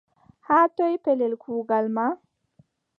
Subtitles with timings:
[0.47, 2.07] Haa toy pellel kuugal ma?